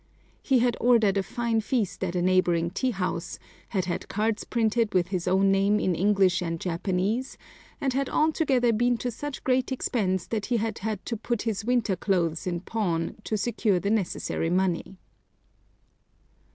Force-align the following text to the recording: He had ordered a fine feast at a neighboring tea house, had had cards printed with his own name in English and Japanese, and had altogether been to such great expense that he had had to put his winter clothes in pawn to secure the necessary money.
He 0.41 0.57
had 0.57 0.75
ordered 0.81 1.15
a 1.15 1.21
fine 1.21 1.61
feast 1.61 2.03
at 2.03 2.15
a 2.15 2.23
neighboring 2.23 2.71
tea 2.71 2.89
house, 2.89 3.37
had 3.69 3.85
had 3.85 4.07
cards 4.07 4.43
printed 4.43 4.95
with 4.95 5.09
his 5.09 5.27
own 5.27 5.51
name 5.51 5.79
in 5.79 5.93
English 5.93 6.41
and 6.41 6.59
Japanese, 6.59 7.37
and 7.79 7.93
had 7.93 8.09
altogether 8.09 8.73
been 8.73 8.97
to 8.97 9.11
such 9.11 9.43
great 9.43 9.71
expense 9.71 10.25
that 10.25 10.47
he 10.47 10.57
had 10.57 10.79
had 10.79 11.05
to 11.05 11.15
put 11.15 11.43
his 11.43 11.63
winter 11.65 11.95
clothes 11.95 12.47
in 12.47 12.61
pawn 12.61 13.17
to 13.25 13.37
secure 13.37 13.79
the 13.79 13.91
necessary 13.91 14.49
money. 14.49 14.97